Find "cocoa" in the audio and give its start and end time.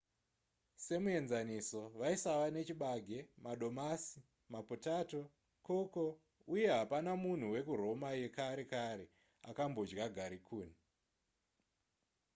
5.65-6.13